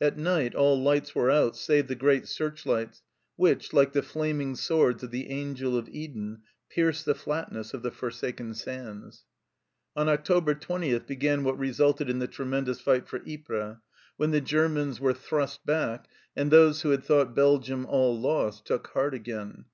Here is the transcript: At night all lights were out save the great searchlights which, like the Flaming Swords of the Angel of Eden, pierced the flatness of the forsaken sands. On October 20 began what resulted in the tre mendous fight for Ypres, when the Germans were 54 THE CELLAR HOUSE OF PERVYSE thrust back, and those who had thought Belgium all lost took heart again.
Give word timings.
At 0.00 0.18
night 0.18 0.56
all 0.56 0.82
lights 0.82 1.14
were 1.14 1.30
out 1.30 1.56
save 1.56 1.86
the 1.86 1.94
great 1.94 2.26
searchlights 2.26 3.00
which, 3.36 3.72
like 3.72 3.92
the 3.92 4.02
Flaming 4.02 4.56
Swords 4.56 5.04
of 5.04 5.12
the 5.12 5.30
Angel 5.30 5.78
of 5.78 5.88
Eden, 5.90 6.42
pierced 6.68 7.04
the 7.04 7.14
flatness 7.14 7.72
of 7.72 7.82
the 7.84 7.92
forsaken 7.92 8.54
sands. 8.54 9.24
On 9.94 10.08
October 10.08 10.56
20 10.56 10.98
began 10.98 11.44
what 11.44 11.56
resulted 11.60 12.10
in 12.10 12.18
the 12.18 12.26
tre 12.26 12.44
mendous 12.46 12.80
fight 12.82 13.06
for 13.06 13.20
Ypres, 13.24 13.76
when 14.16 14.32
the 14.32 14.40
Germans 14.40 14.98
were 14.98 15.14
54 15.14 15.22
THE 15.22 15.28
CELLAR 15.28 15.42
HOUSE 15.42 15.54
OF 15.54 15.60
PERVYSE 15.60 15.64
thrust 15.64 15.66
back, 16.02 16.08
and 16.36 16.50
those 16.50 16.82
who 16.82 16.90
had 16.90 17.04
thought 17.04 17.36
Belgium 17.36 17.86
all 17.86 18.20
lost 18.20 18.66
took 18.66 18.88
heart 18.88 19.14
again. 19.14 19.66